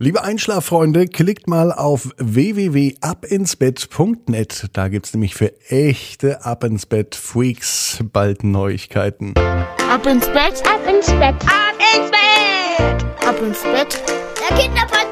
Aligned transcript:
Liebe 0.00 0.22
Einschlaffreunde, 0.22 1.08
klickt 1.08 1.48
mal 1.48 1.72
auf 1.72 2.10
www.abinsbett.net. 2.18 4.66
Da 4.72 4.86
gibt's 4.86 5.12
nämlich 5.12 5.34
für 5.34 5.52
echte 5.68 6.44
Ab 6.44 6.62
ins 6.62 6.86
Bett 6.86 7.16
Freaks 7.16 7.98
bald 8.12 8.44
Neuigkeiten. 8.44 9.34
Ab 9.36 10.06
ins 10.06 10.26
Bett, 10.26 10.62
ab 10.64 10.86
ins 10.88 11.08
Bett, 11.08 11.34
ab 11.42 11.74
ins 11.96 12.12
Bett, 12.12 13.04
ab 13.26 13.42
ins 13.42 13.64
Bett. 13.64 14.00
Der 14.48 14.56
Kinderpodcast. 14.56 15.07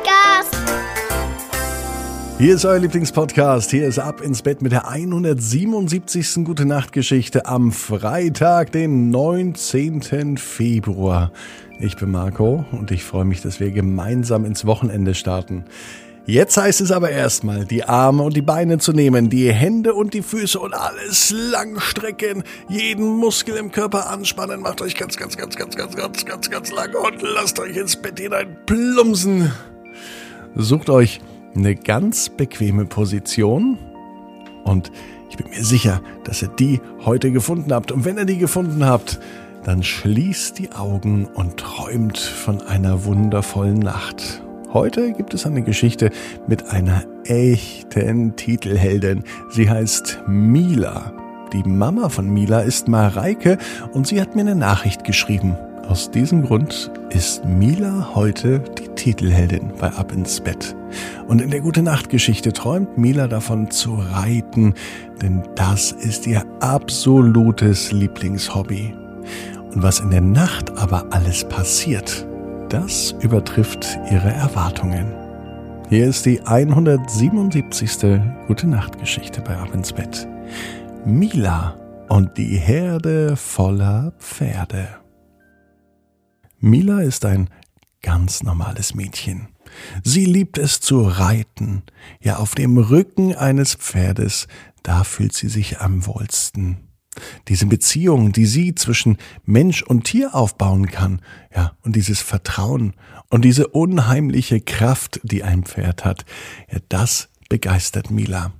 Hier 2.39 2.55
ist 2.55 2.67
euer 2.67 2.79
Lieblingspodcast. 2.79 3.71
Hier 3.71 3.87
ist 3.87 3.99
Ab 3.99 4.21
ins 4.21 4.43
Bett 4.43 4.61
mit 4.61 4.71
der 4.71 4.87
177. 4.87 6.45
Gute 6.45 6.67
Nacht 6.67 6.93
Geschichte 6.93 7.47
am 7.47 7.73
Freitag, 7.73 8.73
den 8.73 9.11
19. 9.11 10.37
Februar. 10.37 11.33
Ich 11.81 11.97
bin 11.97 12.11
Marco 12.11 12.67
und 12.73 12.91
ich 12.91 13.05
freue 13.05 13.25
mich, 13.25 13.41
dass 13.41 13.59
wir 13.59 13.71
gemeinsam 13.71 14.45
ins 14.45 14.67
Wochenende 14.67 15.15
starten. 15.15 15.65
Jetzt 16.27 16.59
heißt 16.59 16.83
es 16.83 16.93
aber 16.93 17.09
erstmal, 17.09 17.65
die 17.65 17.85
Arme 17.85 18.23
und 18.23 18.37
die 18.37 18.43
Beine 18.43 18.77
zu 18.77 18.93
nehmen, 18.93 19.31
die 19.31 19.51
Hände 19.51 19.95
und 19.95 20.13
die 20.13 20.23
Füße 20.23 20.61
und 20.61 20.75
alles 20.75 21.31
lang 21.31 21.81
strecken, 21.81 22.45
jeden 22.69 23.17
Muskel 23.17 23.57
im 23.57 23.73
Körper 23.73 24.11
anspannen, 24.11 24.61
macht 24.61 24.83
euch 24.83 24.95
ganz, 24.95 25.17
ganz, 25.17 25.39
ganz, 25.39 25.57
ganz, 25.57 25.75
ganz, 25.75 25.97
ganz, 25.97 26.27
ganz, 26.27 26.51
ganz 26.51 26.71
lang 26.71 26.95
und 26.97 27.23
lasst 27.23 27.59
euch 27.59 27.79
ins 27.79 27.97
Bett 27.97 28.21
hinein 28.21 28.59
plumpsen. 28.67 29.53
Sucht 30.55 30.91
euch 30.91 31.21
eine 31.57 31.75
ganz 31.75 32.29
bequeme 32.29 32.85
Position 32.85 33.79
und 34.65 34.91
ich 35.31 35.37
bin 35.37 35.49
mir 35.51 35.65
sicher, 35.65 36.03
dass 36.25 36.43
ihr 36.43 36.49
die 36.49 36.81
heute 37.05 37.31
gefunden 37.31 37.73
habt. 37.73 37.93
Und 37.93 38.05
wenn 38.05 38.17
ihr 38.17 38.25
die 38.25 38.39
gefunden 38.39 38.85
habt, 38.85 39.21
dann 39.65 39.83
schließt 39.83 40.59
die 40.59 40.73
Augen 40.73 41.27
und 41.27 41.57
träumt 41.57 42.19
von 42.19 42.63
einer 42.63 43.05
wundervollen 43.05 43.79
Nacht. 43.79 44.43
Heute 44.73 45.13
gibt 45.13 45.35
es 45.35 45.47
eine 45.47 45.63
Geschichte 45.63 46.11
mit 46.47 46.71
einer 46.71 47.05
echten 47.25 48.37
Titelheldin. 48.37 49.25
Sie 49.51 49.69
heißt 49.69 50.21
Mila. 50.27 51.13
Die 51.53 51.63
Mama 51.69 52.09
von 52.09 52.29
Mila 52.29 52.61
ist 52.61 52.89
Mareike 52.89 53.59
und 53.93 54.07
sie 54.07 54.21
hat 54.21 54.35
mir 54.35 54.43
eine 54.43 54.57
Nachricht 54.57 55.05
geschrieben. 55.05 55.57
Aus 55.89 56.11
diesem 56.11 56.43
Grund 56.43 56.91
ist 57.11 57.45
Mila 57.45 58.11
heute 58.15 58.59
die 58.59 58.89
Titelheldin 58.97 59.73
bei 59.79 59.89
Ab 59.89 60.13
ins 60.13 60.41
Bett. 60.41 60.75
Und 61.29 61.41
in 61.41 61.51
der 61.51 61.61
Gute 61.61 61.81
Nacht 61.81 62.11
Geschichte 62.11 62.53
träumt 62.53 62.99
Mila 62.99 63.29
davon 63.29 63.71
zu 63.71 63.95
reiten, 63.95 64.75
denn 65.23 65.45
das 65.55 65.93
ist 65.93 66.27
ihr 66.27 66.45
absolutes 66.61 67.93
Lieblingshobby. 67.93 68.93
Und 69.75 69.83
was 69.83 70.01
in 70.01 70.11
der 70.11 70.23
Nacht 70.23 70.77
aber 70.77 71.07
alles 71.11 71.45
passiert, 71.45 72.27
das 72.69 73.15
übertrifft 73.21 73.99
ihre 74.11 74.31
Erwartungen. 74.31 75.13
Hier 75.89 76.09
ist 76.09 76.27
die 76.27 76.41
177. 76.41 78.21
Gute 78.49 78.67
Nacht 78.67 78.99
Geschichte 78.99 79.41
bei 79.41 79.57
Ab 79.57 79.73
ins 79.73 79.93
Bett. 79.93 80.27
Mila 81.05 81.77
und 82.09 82.37
die 82.37 82.57
Herde 82.57 83.37
voller 83.37 84.13
Pferde. 84.19 84.89
Mila 86.67 87.01
ist 87.01 87.25
ein 87.25 87.49
ganz 88.03 88.43
normales 88.43 88.95
Mädchen. 88.95 89.49
Sie 90.03 90.25
liebt 90.25 90.59
es 90.59 90.81
zu 90.81 91.03
reiten. 91.03 91.83
Ja, 92.21 92.37
auf 92.37 92.55
dem 92.55 92.77
Rücken 92.77 93.35
eines 93.35 93.75
Pferdes, 93.75 94.49
da 94.83 95.05
fühlt 95.05 95.33
sie 95.33 95.49
sich 95.49 95.81
am 95.81 96.07
wohlsten 96.07 96.87
diese 97.49 97.67
Beziehung, 97.67 98.33
die 98.33 98.47
sie 98.47 98.75
zwischen 98.75 99.17
Mensch 99.45 99.83
und 99.83 100.05
Tier 100.05 100.35
aufbauen 100.35 100.87
kann, 100.87 101.23
ja, 101.55 101.73
und 101.83 101.97
dieses 101.97 102.21
Vertrauen 102.21 102.93
und 103.31 103.43
diese 103.43 103.69
unheimliche 103.69 104.61
Kraft, 104.61 105.21
die 105.23 105.43
ein 105.43 105.65
Pferd 105.65 106.05
hat, 106.05 106.27
ja, 106.71 106.79
das 106.91 107.31
begeistert 107.49 108.11
Mila. 108.11 108.53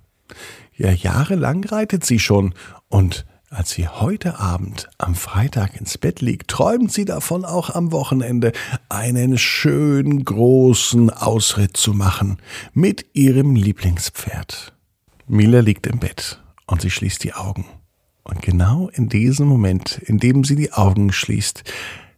Ja, 0.75 0.91
jahrelang 0.91 1.65
reitet 1.65 2.05
sie 2.05 2.19
schon 2.19 2.55
und 2.89 3.27
als 3.51 3.71
sie 3.71 3.89
heute 3.89 4.39
Abend 4.39 4.89
am 4.99 5.15
Freitag 5.15 5.77
ins 5.77 5.99
Bett 5.99 6.21
liegt, 6.21 6.49
träumt 6.49 6.93
sie 6.93 7.05
davon, 7.05 7.45
auch 7.45 7.71
am 7.71 7.93
Wochenende 7.93 8.53
einen 8.89 9.39
schönen 9.39 10.25
großen 10.25 11.11
Ausritt 11.11 11.77
zu 11.77 11.95
machen 11.95 12.39
mit 12.75 13.07
ihrem 13.15 13.55
Lieblingspferd. 13.55 14.73
Mila 15.29 15.61
liegt 15.61 15.87
im 15.87 15.99
Bett 15.99 16.43
und 16.67 16.83
sie 16.83 16.91
schließt 16.91 17.23
die 17.23 17.35
Augen. 17.35 17.67
Und 18.25 18.43
genau 18.43 18.89
in 18.89 19.09
diesem 19.09 19.47
Moment, 19.47 19.99
in 19.99 20.19
dem 20.19 20.43
sie 20.43 20.57
die 20.57 20.73
Augen 20.73 21.13
schließt, 21.13 21.63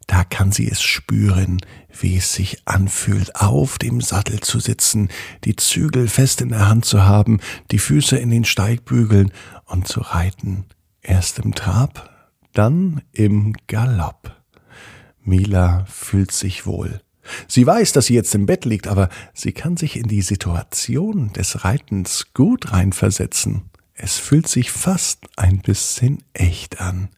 da 0.06 0.24
kann 0.24 0.52
sie 0.52 0.70
es 0.70 0.80
spüren, 0.80 1.60
wie 2.00 2.16
es 2.16 2.32
sich 2.32 2.66
anfühlt, 2.66 3.36
auf 3.36 3.76
dem 3.76 4.00
Sattel 4.00 4.40
zu 4.40 4.58
sitzen, 4.58 5.10
die 5.44 5.54
Zügel 5.54 6.08
fest 6.08 6.40
in 6.40 6.48
der 6.48 6.66
Hand 6.66 6.86
zu 6.86 7.04
haben, 7.04 7.40
die 7.70 7.78
Füße 7.78 8.16
in 8.16 8.30
den 8.30 8.46
Steigbügeln 8.46 9.30
und 9.66 9.86
zu 9.86 10.00
reiten. 10.00 10.64
Erst 11.08 11.38
im 11.38 11.54
Trab, 11.54 12.28
dann 12.52 13.00
im 13.12 13.54
Galopp. 13.66 14.36
Mila 15.22 15.86
fühlt 15.86 16.32
sich 16.32 16.66
wohl. 16.66 17.00
Sie 17.46 17.66
weiß, 17.66 17.92
dass 17.92 18.06
sie 18.06 18.14
jetzt 18.14 18.34
im 18.34 18.44
Bett 18.44 18.66
liegt, 18.66 18.86
aber 18.88 19.08
sie 19.32 19.52
kann 19.52 19.78
sich 19.78 19.96
in 19.96 20.06
die 20.06 20.20
Situation 20.20 21.32
des 21.32 21.64
Reitens 21.64 22.34
gut 22.34 22.72
reinversetzen. 22.72 23.70
Es 23.94 24.18
fühlt 24.18 24.48
sich 24.48 24.70
fast 24.70 25.24
ein 25.38 25.60
bisschen 25.60 26.24
echt 26.34 26.78
an. 26.78 27.08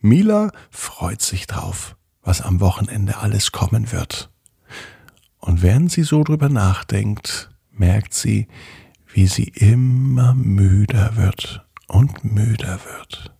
Mila 0.00 0.52
freut 0.70 1.20
sich 1.20 1.48
drauf, 1.48 1.96
was 2.22 2.40
am 2.40 2.60
Wochenende 2.60 3.16
alles 3.16 3.50
kommen 3.50 3.90
wird. 3.90 4.30
Und 5.40 5.62
während 5.62 5.90
sie 5.90 6.04
so 6.04 6.22
drüber 6.22 6.48
nachdenkt, 6.48 7.50
merkt 7.72 8.14
sie, 8.14 8.46
wie 9.12 9.26
sie 9.26 9.48
immer 9.48 10.32
müder 10.32 11.16
wird 11.16 11.66
und 11.90 12.24
müder 12.24 12.80
wird. 12.84 13.34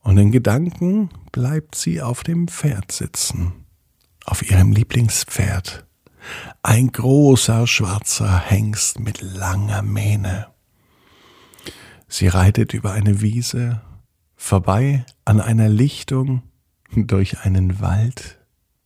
Und 0.00 0.18
in 0.18 0.32
Gedanken 0.32 1.10
bleibt 1.32 1.74
sie 1.74 2.02
auf 2.02 2.22
dem 2.22 2.48
Pferd 2.48 2.92
sitzen, 2.92 3.52
auf 4.24 4.48
ihrem 4.48 4.72
Lieblingspferd, 4.72 5.86
ein 6.62 6.92
großer 6.92 7.66
schwarzer 7.66 8.38
Hengst 8.38 8.98
mit 9.00 9.20
langer 9.22 9.82
Mähne. 9.82 10.48
Sie 12.08 12.28
reitet 12.28 12.74
über 12.74 12.92
eine 12.92 13.20
Wiese, 13.20 13.80
vorbei 14.36 15.06
an 15.24 15.40
einer 15.40 15.68
Lichtung, 15.68 16.42
durch 16.94 17.40
einen 17.40 17.80
Wald. 17.80 18.38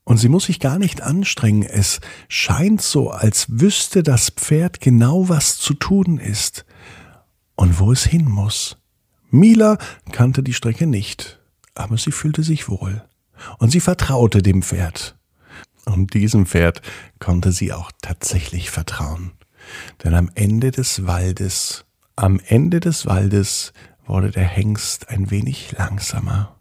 Und 0.04 0.18
sie 0.18 0.28
muss 0.28 0.44
sich 0.44 0.60
gar 0.60 0.78
nicht 0.78 1.02
anstrengen. 1.02 1.62
Es 1.62 2.00
scheint 2.28 2.80
so, 2.80 3.10
als 3.10 3.46
wüsste 3.48 4.02
das 4.02 4.30
Pferd 4.30 4.80
genau, 4.80 5.28
was 5.28 5.58
zu 5.58 5.74
tun 5.74 6.18
ist 6.18 6.64
und 7.58 7.78
wo 7.78 7.92
es 7.92 8.04
hin 8.04 8.24
muss. 8.24 8.78
Mila 9.30 9.76
kannte 10.10 10.42
die 10.42 10.54
Strecke 10.54 10.86
nicht, 10.86 11.38
aber 11.74 11.98
sie 11.98 12.12
fühlte 12.12 12.42
sich 12.42 12.70
wohl. 12.70 13.04
Und 13.58 13.70
sie 13.70 13.80
vertraute 13.80 14.40
dem 14.40 14.62
Pferd. 14.62 15.18
Und 15.84 16.14
diesem 16.14 16.46
Pferd 16.46 16.80
konnte 17.18 17.52
sie 17.52 17.74
auch 17.74 17.92
tatsächlich 18.00 18.70
vertrauen. 18.70 19.32
Denn 20.02 20.14
am 20.14 20.30
Ende 20.34 20.70
des 20.70 21.06
Waldes 21.06 21.84
am 22.18 22.40
Ende 22.44 22.80
des 22.80 23.06
Waldes 23.06 23.72
wurde 24.04 24.32
der 24.32 24.42
Hengst 24.42 25.08
ein 25.08 25.30
wenig 25.30 25.70
langsamer. 25.78 26.56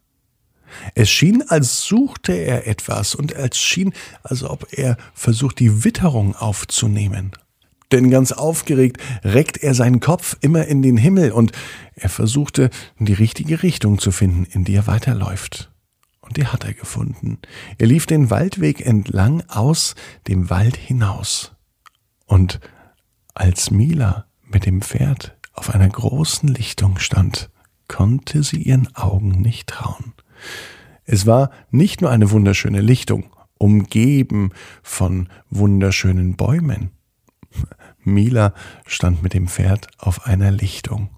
Es 0.93 1.09
schien, 1.09 1.43
als 1.47 1.81
suchte 1.81 2.33
er 2.33 2.67
etwas 2.67 3.15
und 3.15 3.31
es 3.31 3.57
schien, 3.57 3.91
als 4.21 4.43
ob 4.43 4.67
er 4.71 4.97
versucht, 5.15 5.57
die 5.57 5.83
Witterung 5.83 6.35
aufzunehmen. 6.35 7.31
Denn 7.91 8.09
ganz 8.09 8.31
aufgeregt 8.31 9.01
reckt 9.23 9.57
er 9.63 9.73
seinen 9.73 9.99
Kopf 9.99 10.35
immer 10.41 10.65
in 10.65 10.81
den 10.81 10.97
Himmel 10.97 11.31
und 11.31 11.51
er 11.95 12.09
versuchte, 12.09 12.69
die 12.99 13.13
richtige 13.13 13.63
Richtung 13.63 13.99
zu 13.99 14.11
finden, 14.11 14.45
in 14.45 14.63
die 14.63 14.75
er 14.75 14.87
weiterläuft. 14.87 15.71
Und 16.19 16.35
die 16.35 16.47
hat 16.47 16.65
er 16.65 16.73
gefunden. 16.73 17.39
Er 17.77 17.87
lief 17.87 18.05
den 18.05 18.29
Waldweg 18.29 18.85
entlang 18.85 19.43
aus 19.47 19.95
dem 20.27 20.49
Wald 20.49 20.75
hinaus. 20.75 21.55
Und 22.25 22.59
als 23.33 23.71
Mila 23.71 24.25
mit 24.43 24.65
dem 24.65 24.81
Pferd 24.81 25.37
auf 25.53 25.73
einer 25.73 25.87
großen 25.87 26.49
Lichtung 26.49 26.99
stand, 26.99 27.49
konnte 27.87 28.43
sie 28.43 28.61
ihren 28.61 28.93
Augen 28.95 29.41
nicht 29.41 29.67
trauen. 29.67 30.13
Es 31.05 31.25
war 31.25 31.51
nicht 31.71 32.01
nur 32.01 32.11
eine 32.11 32.31
wunderschöne 32.31 32.81
Lichtung, 32.81 33.31
umgeben 33.57 34.51
von 34.83 35.29
wunderschönen 35.49 36.35
Bäumen. 36.35 36.91
Mila 37.99 38.53
stand 38.85 39.23
mit 39.23 39.33
dem 39.33 39.47
Pferd 39.47 39.87
auf 39.97 40.25
einer 40.25 40.51
Lichtung, 40.51 41.09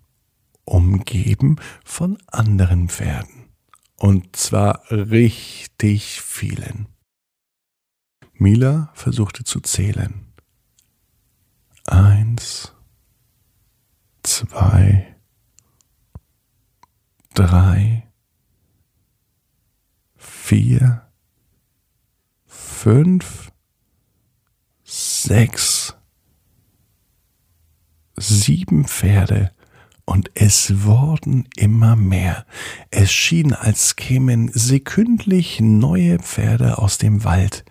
umgeben 0.63 1.57
von 1.83 2.17
anderen 2.27 2.89
Pferden. 2.89 3.49
Und 3.95 4.35
zwar 4.35 4.89
richtig 4.89 6.21
vielen. 6.21 6.87
Mila 8.33 8.91
versuchte 8.93 9.43
zu 9.43 9.59
zählen. 9.59 10.25
Eins, 11.85 12.73
zwei, 14.23 15.15
drei, 17.33 18.07
vier, 20.15 21.09
fünf, 22.45 23.51
sechs, 24.83 25.98
sieben 28.19 28.85
Pferde, 28.85 29.51
und 30.09 30.31
es 30.33 30.85
wurden 30.85 31.47
immer 31.55 31.95
mehr. 31.95 32.45
Es 32.89 33.11
schien, 33.11 33.53
als 33.53 33.95
kämen 33.95 34.49
sekündlich 34.51 35.61
neue 35.61 36.17
Pferde 36.17 36.79
aus 36.79 36.97
dem 36.97 37.23
Wald. 37.23 37.63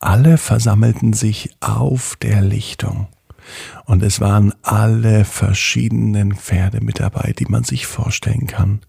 Alle 0.00 0.36
versammelten 0.36 1.12
sich 1.12 1.54
auf 1.60 2.16
der 2.20 2.42
Lichtung. 2.42 3.06
Und 3.84 4.02
es 4.02 4.20
waren 4.20 4.52
alle 4.62 5.24
verschiedenen 5.24 6.34
Pferde 6.34 6.80
mit 6.80 6.98
dabei, 6.98 7.32
die 7.38 7.46
man 7.46 7.62
sich 7.62 7.86
vorstellen 7.86 8.48
kann. 8.48 8.80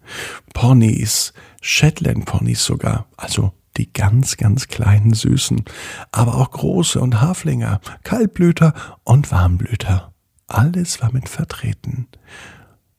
Ponys, 0.52 1.32
Shetland-Ponys 1.62 2.64
sogar, 2.64 3.06
also 3.16 3.52
die 3.76 3.92
ganz, 3.92 4.36
ganz 4.36 4.66
kleinen 4.66 5.14
Süßen, 5.14 5.64
aber 6.10 6.34
auch 6.34 6.50
große 6.50 7.00
und 7.00 7.20
Haflinger, 7.20 7.80
Kaltblüter 8.02 8.74
und 9.04 9.30
Warmblüter. 9.30 10.12
Alles 10.48 11.00
war 11.02 11.12
mit 11.12 11.28
vertreten. 11.28 12.08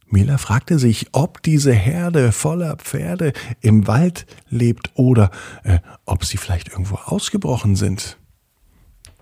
Mila 0.06 0.38
fragte 0.38 0.80
sich, 0.80 1.08
ob 1.12 1.44
diese 1.44 1.74
Herde 1.74 2.32
voller 2.32 2.78
Pferde 2.78 3.34
im 3.60 3.88
Wald 3.88 4.26
lebt 4.50 4.92
oder 4.96 5.32
äh, 5.64 5.80
ob 6.06 6.26
sie 6.26 6.38
vielleicht 6.38 6.70
irgendwo 6.70 6.96
ausgebrochen 6.96 7.76
sind. 7.76 8.18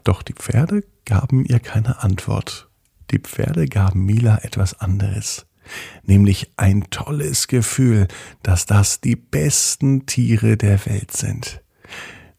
Doch 0.04 0.24
die 0.24 0.34
Pferde 0.34 0.84
gaben 1.06 1.46
ihr 1.46 1.60
keine 1.60 2.04
Antwort. 2.04 2.70
Die 3.12 3.20
Pferde 3.20 3.66
gaben 3.68 4.06
Mila 4.06 4.40
etwas 4.44 4.80
anderes, 4.80 5.46
nämlich 6.04 6.52
ein 6.58 6.90
tolles 6.90 7.48
Gefühl, 7.48 8.08
dass 8.44 8.66
das 8.66 9.02
die 9.02 9.16
besten 9.16 10.06
Tiere 10.06 10.58
der 10.58 10.86
Welt 10.86 11.16
sind. 11.16 11.62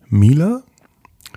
Mila 0.06 0.62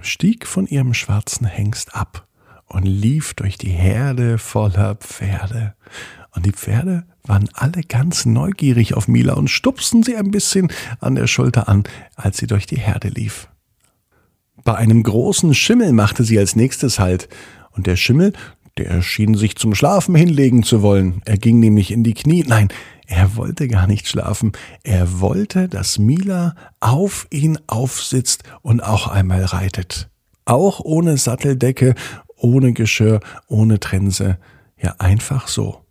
stieg 0.01 0.45
von 0.45 0.67
ihrem 0.67 0.93
schwarzen 0.93 1.45
Hengst 1.45 1.95
ab 1.95 2.27
und 2.71 2.85
lief 2.85 3.33
durch 3.33 3.57
die 3.57 3.69
Herde 3.69 4.37
voller 4.37 4.95
Pferde. 4.95 5.75
Und 6.33 6.45
die 6.45 6.53
Pferde 6.53 7.03
waren 7.23 7.49
alle 7.53 7.81
ganz 7.81 8.25
neugierig 8.25 8.93
auf 8.93 9.07
Mila 9.07 9.33
und 9.33 9.49
stupsten 9.49 10.03
sie 10.03 10.15
ein 10.15 10.31
bisschen 10.31 10.71
an 10.99 11.15
der 11.15 11.27
Schulter 11.27 11.67
an, 11.67 11.83
als 12.15 12.37
sie 12.37 12.47
durch 12.47 12.65
die 12.65 12.79
Herde 12.79 13.09
lief. 13.09 13.49
Bei 14.63 14.75
einem 14.75 15.03
großen 15.03 15.53
Schimmel 15.53 15.91
machte 15.91 16.23
sie 16.23 16.39
als 16.39 16.55
nächstes 16.55 16.99
Halt, 16.99 17.27
und 17.71 17.87
der 17.87 17.95
Schimmel, 17.95 18.33
der 18.77 19.01
schien 19.01 19.35
sich 19.35 19.55
zum 19.55 19.75
Schlafen 19.75 20.15
hinlegen 20.15 20.63
zu 20.63 20.81
wollen. 20.81 21.21
Er 21.25 21.37
ging 21.37 21.59
nämlich 21.59 21.91
in 21.91 22.03
die 22.03 22.13
Knie. 22.13 22.43
Nein, 22.47 22.69
er 23.07 23.35
wollte 23.35 23.67
gar 23.67 23.87
nicht 23.87 24.07
schlafen. 24.07 24.51
Er 24.83 25.19
wollte, 25.19 25.67
dass 25.67 25.99
Mila 25.99 26.55
auf 26.79 27.27
ihn 27.29 27.57
aufsitzt 27.67 28.43
und 28.61 28.81
auch 28.81 29.07
einmal 29.07 29.43
reitet. 29.45 30.09
Auch 30.45 30.79
ohne 30.79 31.17
Satteldecke, 31.17 31.95
ohne 32.41 32.73
Geschirr, 32.73 33.19
ohne 33.47 33.79
Trense. 33.79 34.37
Ja, 34.77 34.95
einfach 34.97 35.47
so. 35.47 35.85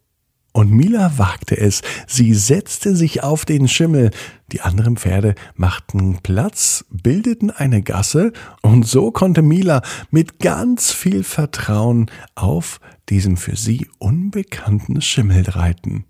Und 0.53 0.73
Mila 0.73 1.17
wagte 1.17 1.57
es. 1.57 1.83
Sie 2.09 2.35
setzte 2.35 2.97
sich 2.97 3.23
auf 3.23 3.45
den 3.45 3.69
Schimmel. 3.69 4.11
Die 4.51 4.63
anderen 4.63 4.97
Pferde 4.97 5.37
machten 5.55 6.19
Platz, 6.23 6.85
bildeten 6.91 7.53
eine 7.53 7.83
Gasse, 7.83 8.33
und 8.61 8.85
so 8.85 9.13
konnte 9.13 9.43
Mila 9.43 9.83
mit 10.11 10.41
ganz 10.41 10.91
viel 10.91 11.23
Vertrauen 11.23 12.11
auf 12.35 12.81
diesem 13.09 13.37
für 13.37 13.55
sie 13.55 13.89
unbekannten 13.99 15.01
Schimmel 15.01 15.49
reiten. 15.49 16.05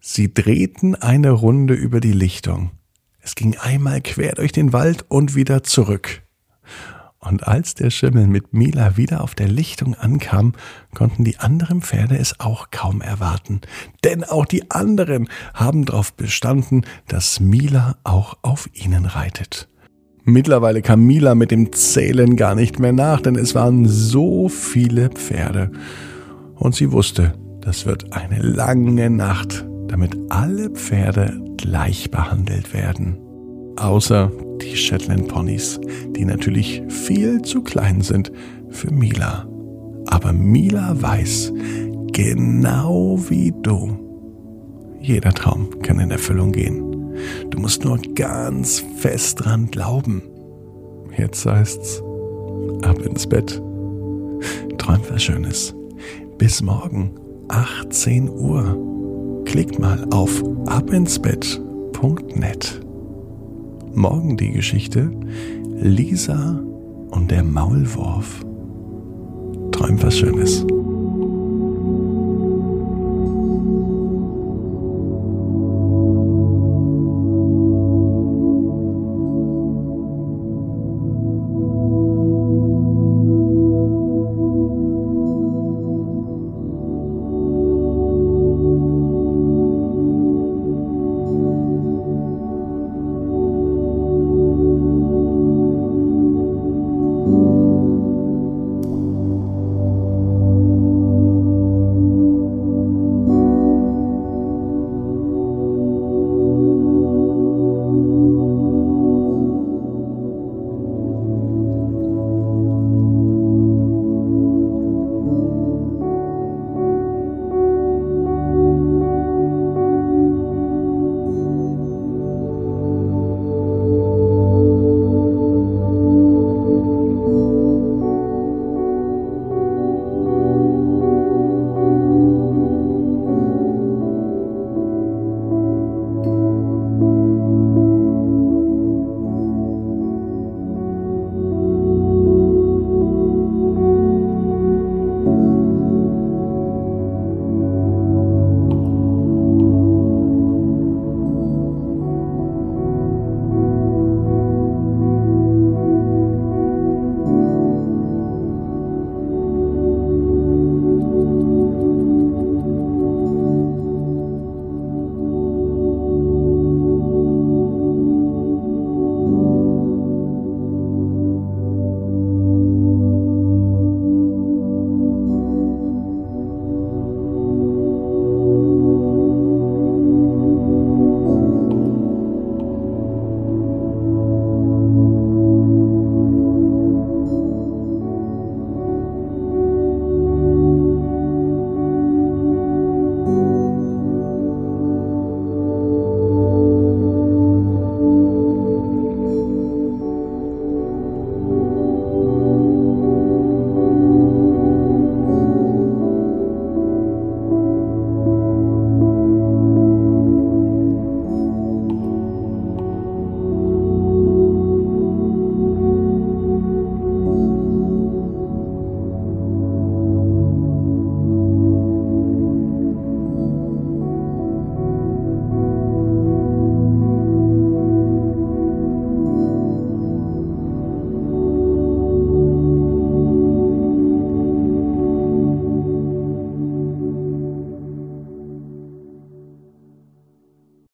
Sie 0.00 0.34
drehten 0.34 0.96
eine 0.96 1.30
Runde 1.30 1.74
über 1.74 2.00
die 2.00 2.12
Lichtung. 2.12 2.72
Es 3.20 3.36
ging 3.36 3.56
einmal 3.56 4.00
quer 4.00 4.32
durch 4.32 4.50
den 4.50 4.72
Wald 4.72 5.04
und 5.08 5.36
wieder 5.36 5.62
zurück. 5.62 6.22
Und 7.24 7.46
als 7.46 7.74
der 7.74 7.90
Schimmel 7.90 8.26
mit 8.26 8.52
Mila 8.52 8.96
wieder 8.96 9.22
auf 9.22 9.36
der 9.36 9.46
Lichtung 9.46 9.94
ankam, 9.94 10.54
konnten 10.92 11.22
die 11.22 11.38
anderen 11.38 11.80
Pferde 11.80 12.18
es 12.18 12.40
auch 12.40 12.72
kaum 12.72 13.00
erwarten. 13.00 13.60
Denn 14.02 14.24
auch 14.24 14.44
die 14.44 14.72
anderen 14.72 15.28
haben 15.54 15.84
darauf 15.84 16.14
bestanden, 16.14 16.82
dass 17.06 17.38
Mila 17.38 17.96
auch 18.02 18.38
auf 18.42 18.68
ihnen 18.74 19.06
reitet. 19.06 19.68
Mittlerweile 20.24 20.82
kam 20.82 21.04
Mila 21.04 21.36
mit 21.36 21.52
dem 21.52 21.72
Zählen 21.72 22.36
gar 22.36 22.56
nicht 22.56 22.80
mehr 22.80 22.92
nach, 22.92 23.20
denn 23.20 23.36
es 23.36 23.54
waren 23.54 23.86
so 23.86 24.48
viele 24.48 25.08
Pferde. 25.08 25.70
Und 26.56 26.74
sie 26.74 26.90
wusste, 26.90 27.34
das 27.60 27.86
wird 27.86 28.12
eine 28.12 28.40
lange 28.40 29.10
Nacht, 29.10 29.64
damit 29.86 30.16
alle 30.28 30.70
Pferde 30.70 31.40
gleich 31.56 32.10
behandelt 32.10 32.74
werden. 32.74 33.16
Außer 33.76 34.32
die 34.62 34.76
Shetland 34.76 35.28
Ponys, 35.28 35.80
die 36.16 36.24
natürlich 36.24 36.82
viel 36.88 37.42
zu 37.42 37.62
klein 37.62 38.00
sind 38.00 38.32
für 38.70 38.90
Mila. 38.90 39.46
Aber 40.06 40.32
Mila 40.32 41.00
weiß, 41.00 41.52
genau 42.12 43.18
wie 43.28 43.52
du, 43.62 43.98
jeder 45.00 45.32
Traum 45.32 45.82
kann 45.82 45.98
in 45.98 46.10
Erfüllung 46.10 46.52
gehen. 46.52 46.92
Du 47.50 47.58
musst 47.58 47.84
nur 47.84 47.98
ganz 48.14 48.84
fest 48.96 49.44
dran 49.44 49.70
glauben. 49.70 50.22
Jetzt 51.16 51.44
heißt's, 51.44 52.02
ab 52.82 52.98
ins 53.04 53.26
Bett. 53.26 53.60
Träum 54.78 55.00
was 55.10 55.22
Schönes. 55.22 55.74
Bis 56.38 56.62
morgen, 56.62 57.10
18 57.48 58.28
Uhr. 58.28 59.42
Klickt 59.44 59.78
mal 59.78 60.06
auf 60.10 60.42
abinsbett.net. 60.66 62.81
Morgen 63.94 64.36
die 64.36 64.52
Geschichte 64.52 65.10
Lisa 65.76 66.58
und 67.10 67.30
der 67.30 67.44
Maulwurf. 67.44 68.40
Träum 69.70 70.02
was 70.02 70.16
Schönes. 70.16 70.64